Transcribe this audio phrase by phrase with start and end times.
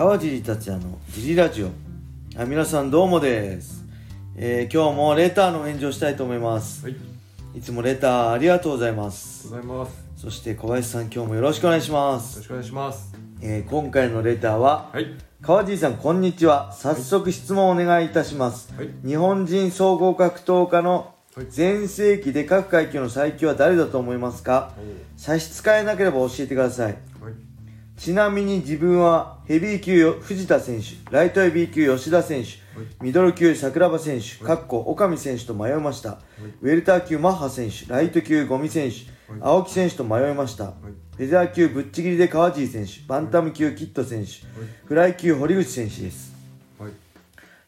[0.00, 1.68] 川尻達也のジリラジオ。
[2.34, 3.84] あ皆さんどうもです、
[4.34, 6.86] えー今日もレターの返事をしたいと思います。
[6.86, 6.96] はい、
[7.54, 9.92] いつもレターありがとうございまがすございます。
[10.16, 13.14] そして小林さん今日もよろしくお願いします、よろしくお願いします。
[13.42, 15.06] えー今回のレターははい、
[15.42, 16.72] 川尻さんこんにちは。
[16.72, 18.88] 早速質問をお願いいたします、はい。
[19.06, 21.46] 日本人総合格闘家のはい。
[21.50, 24.72] 全盛期で各階級の最強は誰だと思いますか？
[25.18, 26.98] 差し支えなければ教えてくださいはい、
[28.00, 32.48] ちなみに自分はヘビー級よ藤田選手、ライトヘビー級吉田選手、
[33.04, 36.18] ミドル級桜庭選手、かっこ岡見選手と迷いました。
[36.62, 38.96] ウェルター級マッハ選手、ライト級五味選手、
[39.42, 40.72] 青木選手と迷いました。
[41.14, 44.30] フェザー級ぶっちぎりで川尻選手、バンタム級キット選手、
[44.86, 46.32] フライ級堀口選手です。
[46.78, 46.92] はい、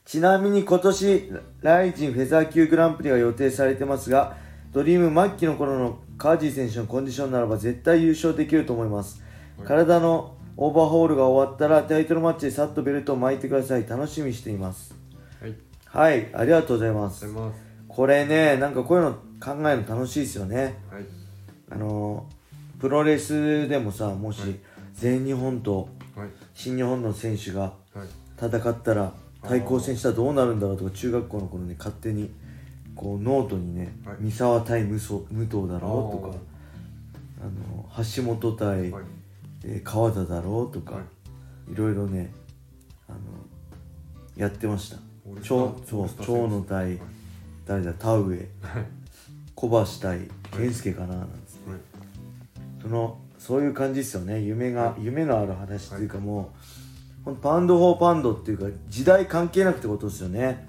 [0.07, 4.39] ちなみに今年、ライジンフェザー級グランプリが予定されてますが、
[4.73, 9.21] ドリーム末期の頃の川尻選手のコンディションならば絶対優勝できると思います。
[9.65, 13.87] 体のオーバーホールが終わったらタイトルマッチでさっとベルトを巻いてください。
[13.89, 14.95] 楽しみにしています。
[15.41, 17.27] はい、はい、ありがとうございます。
[17.89, 20.79] これね、なんかこういうの考えるの楽しいですよね。
[20.91, 21.05] はい、
[21.71, 24.41] あのー、プロレスでもさ、もし
[24.95, 32.31] 全日本とはい、新日本の選手がはい、戦ったら対抗戦したらどうなるんだろうとか中学校の頃に勝手に
[32.95, 34.17] こうノートにね、はい。
[34.21, 36.37] 三沢対武藤武藤だろうとか
[37.41, 39.05] あの橋本対、はい、
[39.65, 41.05] えー川田だろうとか、、はい。
[41.75, 42.33] ろいろね
[43.09, 43.19] あの
[44.37, 44.97] やってました。
[45.43, 47.01] 長そう野対、はい。
[47.65, 47.93] 誰だ？
[47.93, 48.47] 田上はい、
[49.55, 51.15] 小橋対健介かな？
[51.15, 51.81] なんつって、はい、
[52.83, 54.41] そのそういう感じですよね。
[54.41, 56.53] 夢が、夢のある話っていうかも
[57.23, 60.67] う、ほんと pound for pound っていうか時代関係なくってことですよね、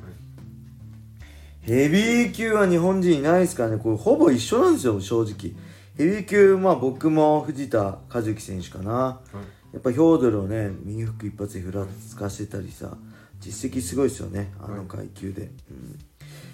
[1.61, 3.77] ヘビー級は日本人いないですからね。
[3.77, 5.55] これほぼ一緒なんですよ正直
[5.97, 8.91] ヘビー級まあ僕も藤田和樹選手かな。
[8.91, 9.36] はい、
[9.73, 12.97] やっぱヒョードルをね右フック一発でふらつかせたりさ
[13.39, 15.99] 実績すごいですよねあの階級で、うん。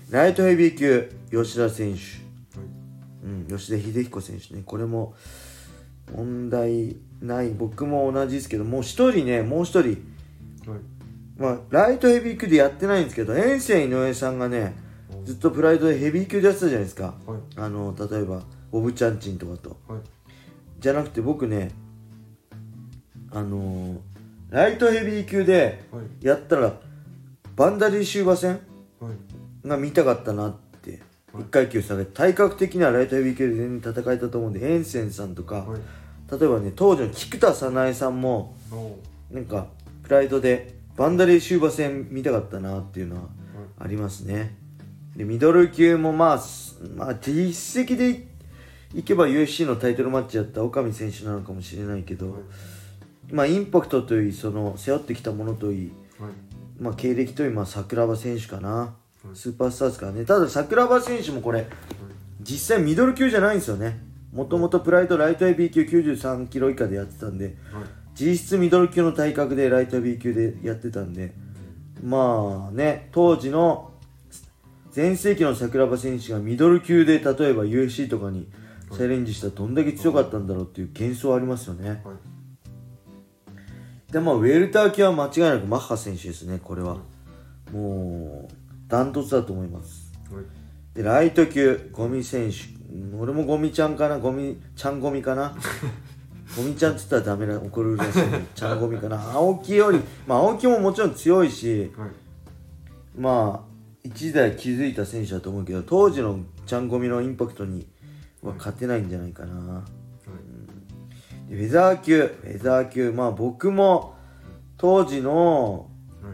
[0.10, 2.30] ライトヘビー級吉田選手。
[3.24, 5.14] うん、吉田秀彦選手ね、これも
[6.16, 9.90] 問題ない、僕も同じですけど、もう一人ね、もう一人、
[10.70, 10.80] はい、
[11.38, 14.76] まあ、ライトヘビー級でやってないんですけど、遠征井上さんがね、
[15.26, 17.16] ずっとプライドでヘビー級でやってたじゃないですか。
[17.26, 19.78] はい、あの、例えば、ボブチャンチンとかと。
[19.88, 20.02] はい、
[20.80, 21.72] じゃなくて僕ね、
[23.32, 23.98] あのー
[24.50, 26.74] ライトヘビー級ではい、やったら、
[27.56, 28.60] バンダリー終馬戦
[29.00, 29.10] は
[29.64, 31.02] い、が見たかったなって、
[31.40, 35.80] 一階級下げて、体格的にはライトヘビー級で全然戦えたと思うんで、エンセンさんとか、はい、
[36.32, 38.56] 例えばね当時の菊田早苗さんも
[39.32, 39.68] なんか
[40.04, 43.22] プライドでバンダレー終馬戦見たかったなっていうのは
[43.80, 44.56] ありますね。
[45.16, 48.28] でミドル級もまあ、すまあ、実績で
[48.94, 52.38] いいけば UFC のタイトルマッチやった岡見選手なのかもしれないけど、
[53.32, 56.32] まあインパクトといいその背負ってきたものといいはい、
[56.80, 58.96] まあ、経歴といい、まあ、桜庭選手かな、
[59.34, 60.26] スーパースターですからね。
[60.26, 61.68] ただ桜庭選手もこれ
[62.42, 64.10] 実際ミドル級じゃないんですよね。
[64.34, 67.84] もともとプライドライトヘビー級93キロ以下でやってたんではい、
[68.14, 71.34] 実質ミドル級の体格でライトヘビー級でやってたんで
[72.04, 73.92] まあね当時の
[74.92, 77.24] 全盛期の桜庭選手がミドル級で例え
[77.54, 78.48] ば UFC とかに
[78.92, 81.90] チャレンジしたらどんだけ強かったんだろうっていう幻想ありますよね。
[81.90, 82.00] はい、
[84.12, 86.98] でまあウェルター級は間違いなくマッハ選手ですねこれは。
[87.72, 88.54] もう
[88.88, 90.12] ダントツだと思います。
[90.32, 90.44] はい、
[90.96, 92.58] でライト級ゴミ選手。
[92.92, 94.18] うん俺もゴミちゃんかな？
[94.18, 95.56] ゴミちゃんゴミかな？
[96.58, 99.32] ゴミちゃんって言ったらダメな怒るらしいんで ちゃんゴミかな？
[99.34, 102.10] 青木よりまあ青木ももちろん強いしはい、
[103.16, 103.70] まあ
[104.04, 107.86] 一時代気づいた選手だと思うけど当時のちゃんゴミのインパクトに
[108.42, 109.54] は勝てないんじゃないかな。
[109.56, 109.84] は
[111.48, 112.20] い、でフェザー級。
[112.20, 113.12] フェザー級。
[113.12, 114.16] まあ僕も
[114.78, 115.90] 当時の
[116.22, 116.34] はい、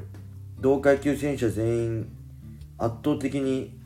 [0.59, 2.11] 同階級選手は全員
[2.77, 3.79] 圧倒的に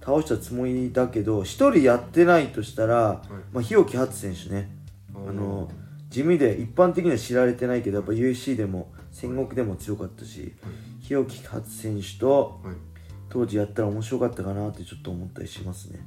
[0.00, 4.70] 倒したつもりだけど一人やってないとしたら、まあ、日置初選手ね。
[5.14, 5.70] あの
[6.10, 10.54] 地味で一般的には知られてないけどやっぱ UFC でも戦国でも強かったし、
[11.00, 12.76] 日置初選手とはい、
[13.30, 15.98] 当時やったら面白かったかなってちょっと思ったりしますね。
[15.98, 16.06] はい、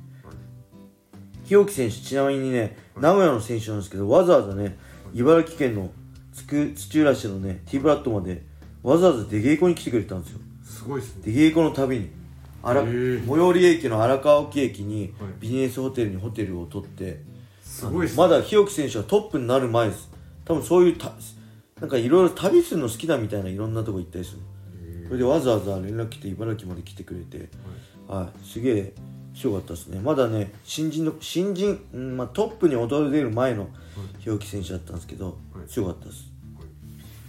[1.48, 4.78] 日置選手ちなみにね名古屋の選手なんですけどわざわざね
[5.14, 5.90] 茨城県の
[6.34, 8.44] つく土浦市のね T ブラッドまで
[8.84, 10.40] わざわざ出稽古に来てくれたんですよ。
[10.64, 11.22] すごいですね。
[11.26, 12.10] 出稽古のたびに。
[12.62, 15.32] 荒へー最寄り駅の荒川沖駅にはい。
[15.40, 17.22] ビジネスホテルにホテルを取って、
[17.62, 18.14] すごいね。
[18.16, 20.10] まだ日置選手はトップになる前です。
[20.46, 21.12] 多分そういうた
[21.80, 24.40] なんかいろいろ旅するの好きだみたいないろんなとこ行ったりする。
[25.08, 27.50] それでわざわざ連絡来て茨城まで来てくれて、
[28.08, 28.94] はい、すげえ
[29.40, 30.00] 強かったですね。
[30.00, 33.70] まだね新人の新人、うんまあ、トップに躍り出る前の
[34.20, 35.68] 日置選手だったんですけど、はい。
[35.68, 36.32] 強かったです。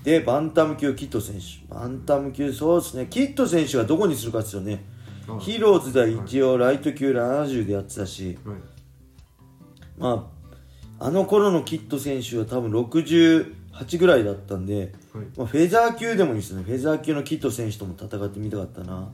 [0.05, 1.73] でバンタム級キット選手。
[1.73, 3.07] バンタム級そうですね。
[3.11, 4.85] キット選手はどこにするかですよね。
[5.29, 8.39] あヒーローズでは一応ライト級70でやってたし。
[8.45, 8.57] はい。
[9.99, 10.31] ま
[10.99, 15.27] ああの頃のキット選手は多分68ぐらいだったんで、はい。
[15.37, 16.63] まあ、フェザー級でもいいですね。
[16.63, 18.95] フェザー級のキット選手とも戦ってみたかったな。
[18.95, 19.09] はい。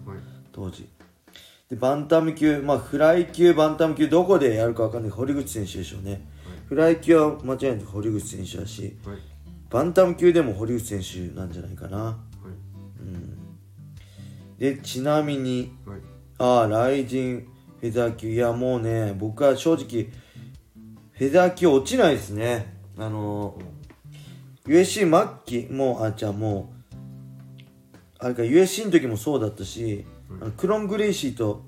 [0.52, 0.88] 当時
[1.70, 6.26] でバンタム級まあフライ級バンタム級どこでやるか分かんない堀口選手でしょうね。
[6.68, 9.18] フライ級は間違いなく堀口選手だしはい。
[9.70, 11.98] バンタム級でも堀口選手なんじゃないかな。
[11.98, 12.16] は
[14.58, 14.60] い。
[14.60, 16.00] でちなみにはい。
[16.38, 17.48] ああライジン
[17.80, 20.10] フェザー級いやもうね僕は正直
[21.12, 22.74] フェザー級落ちないですね。
[22.98, 23.58] あの
[24.66, 26.74] USC 末期もうあじゃあもう
[28.18, 30.06] あれか USC の時もそうだったし、
[30.40, 31.62] あのクロン・グレイシーと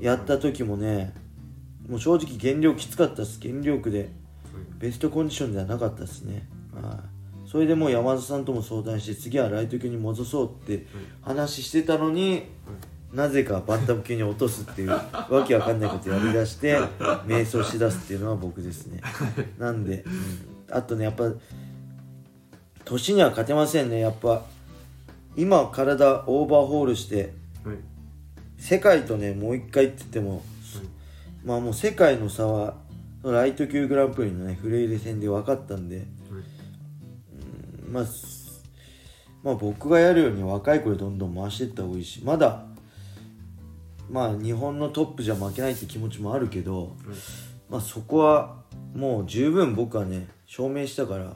[0.00, 1.14] やった時もね
[1.88, 3.38] もう正直減量きつかったです。
[3.38, 4.10] 減量区で。
[4.78, 7.00] ベストコンディションではなかったですね、は
[7.46, 10.86] い、それでもう山田さんとも相談して次はライト級に戻そうって
[11.22, 12.44] 話してたのに、
[13.12, 14.90] なぜかバンタム級に落とすっていう
[15.30, 16.78] わけわかんないことやりだして
[17.26, 19.00] 迷走しだすっていうのは僕ですね。
[19.58, 20.12] なんで、うん。
[20.70, 21.32] あとねやっぱ
[22.84, 24.00] 年には勝てませんね。
[24.00, 24.44] やっぱ
[25.36, 27.32] 今体オーバーホールしてはい
[28.58, 30.42] 世界とねもう一回って言っても
[31.44, 32.74] まあもう世界の差は
[33.22, 36.06] ライト級グランプリのねフレイレ戦で分かったんで、
[37.86, 38.62] うんまあす
[39.42, 42.64] まあ僕がやるように若い子でどんどん回していった方がいいしまだ
[44.08, 46.96] まあ日本のトップじゃ負けないって気持ちもあるけど、
[47.68, 48.62] まあそこは
[48.94, 51.34] もう十分僕はね証明したから、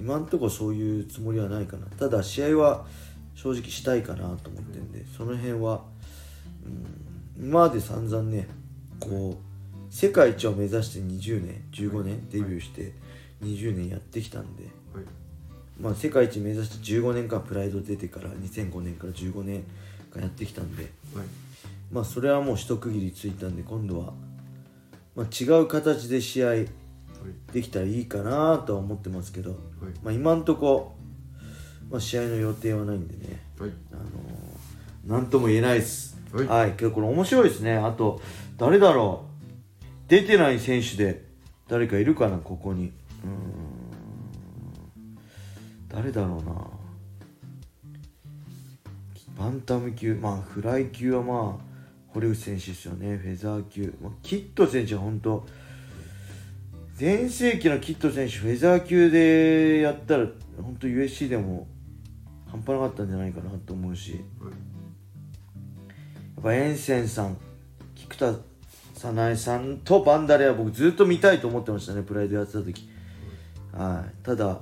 [0.00, 1.86] 今んとこそういうつもりはないかな。
[1.86, 2.86] ただ試合は
[3.40, 5.84] 正直したいかなと思ってんで、その辺は、
[7.38, 8.48] うん、今まで散々ね
[8.98, 12.92] こう世界一を目指して20年15年デビューして
[13.44, 15.04] 20年やってきたんで、はい。
[15.80, 19.62] まあ、世界一目指して15年間プライド出てから2005年から15年
[20.12, 20.82] 間やってきたんで、
[21.14, 21.26] はい。
[21.92, 24.14] まあそれはもう一区切りついたんで今度は、
[25.14, 26.66] まあ、違う形で試合はい。
[27.52, 29.58] できたらいいかなとは思ってますけど、はい。
[30.02, 30.97] まあ、今んとこ、
[31.90, 33.70] まあ、試合の予定はないんでね、はい。
[33.92, 36.18] あのー、なんとも言えないです。
[36.32, 36.46] はい。
[36.46, 37.76] はい、けどこれ面白いですね。
[37.76, 38.20] あと
[38.56, 39.28] 誰だろう。
[40.08, 41.24] 出てない選手で
[41.68, 42.86] 誰かいるかなここに。
[42.86, 43.48] うーん。
[45.88, 46.66] 誰だろうな。
[49.38, 50.14] バンタム級。
[50.14, 51.64] まあフライ級はまあ
[52.08, 53.16] 堀内選手ですよね。
[53.16, 55.46] フェザー級、まあ、キット選手は本当
[56.96, 60.26] 全盛期のキット選手フェザー級でやったら
[60.60, 61.68] 本当 USC でも
[62.50, 64.12] 半端なかったんじゃないかなと思うし。
[64.12, 64.20] はい。
[64.20, 64.20] や
[66.40, 67.36] っぱエンセンさん
[67.94, 68.32] 菊田
[68.94, 72.88] 早苗さんとバンダレは僕ずっと見たいと思ってましたねプライドやってた時。
[73.72, 74.24] はい。
[74.24, 74.60] ただ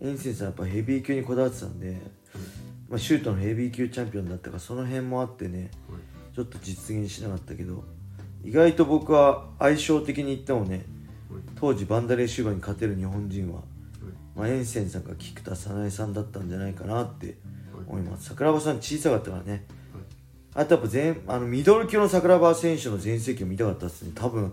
[0.00, 2.00] エンセンさんやっぱヘビー級にこだわってたんで、
[2.88, 5.70] まあ、シュートのヘビー級チャンピオンだったからその辺もあってね
[6.34, 7.84] ちょっと実現しなかったけど
[8.44, 10.84] 意外と僕は相性的に言ってもね
[11.56, 13.62] 当時バンダレーシューバーに勝てる日本人は、
[14.36, 17.38] まあ、エンセンさんか菊田早苗さんだったんじゃないかなって
[17.88, 18.26] 思います。
[18.26, 19.64] 桜庭さん小さかったからね。
[20.54, 24.12] あとやっぱ全あのミドル級の桜庭選手の全盛期を見たかったですね。
[24.14, 24.52] 多分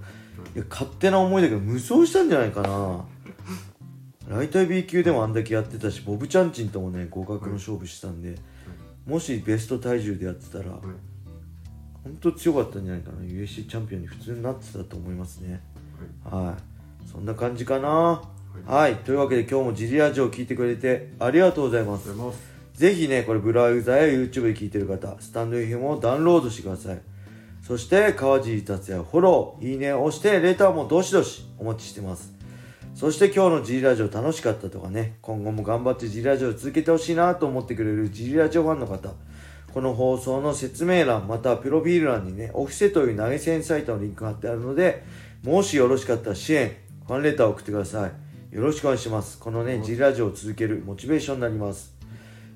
[0.55, 0.59] い。
[0.59, 3.05] や勝手な思いだけど無双したんじゃないかな。
[4.29, 8.35] ライトヘビー級でもあんだけやってたしボブチャンチンともね互角の勝負してたんで、
[9.05, 10.81] もしベスト体重でやってたら、はい。
[12.03, 13.21] 本当強かったんじゃないかな。
[13.21, 15.61] USC チャンピオンに普通になってたと思いますね。
[16.23, 17.09] はい。
[17.09, 18.21] そんな感じかな
[18.65, 22.09] はい、というわけで今日もジリラジオを聞いてくれてありがとうございます
[22.73, 27.01] ぜひね、これブラウザや YouTube で聞いてる方、スタンド FM をダウンロードしてください。
[27.61, 32.33] そして、川尻達也フォロー、いいねを押して、レターもどしどしお待ちしてます。
[32.95, 39.13] そして今日のジリラジオ楽しかったとかね、今後も頑張ってジリラジオを続けてほしいなと思ってくれるジリラジオファンの方、
[39.71, 45.03] この放送の説明欄、またはプロフィール欄にね、オフィセという投げ銭サイトのリンクが貼ってあるので、
[45.43, 46.75] もしよろしかったら支援、
[47.07, 48.22] ファンレターを送ってください。
[48.53, 49.39] よろしくお願いします。
[49.39, 51.91] このね、ジリラジオを続けるモチベーションになります。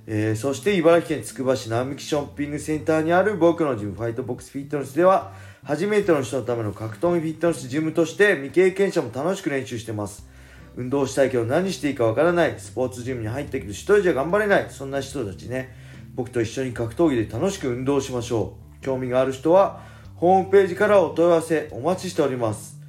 [0.05, 10.27] えーそして茨城県つくば市並木ショッピングセンターにある僕のジムファイトボックスフィットネスでは初めての人のための格闘技フィットネスジムとして未経験者も楽しく練習してます。
[10.75, 12.53] 運動したいけど何していいかわからない。
[12.59, 14.67] スポーツジムに入ったけど一人じゃ頑張れない。
[14.69, 15.75] そんな人たちね。
[16.13, 18.83] 僕と一緒に格闘技で楽しく運動しましょう。
[18.85, 19.81] 興味がある人は
[20.15, 22.79] ホームページからお問い合わせお待ちしております。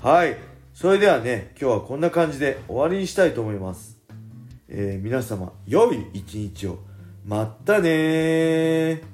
[0.00, 0.51] はい
[0.82, 4.00] それではね今日はこんな感じで終わりにしたいと思います。
[4.68, 6.80] えー皆様良い一日を。
[7.24, 9.11] まったねー。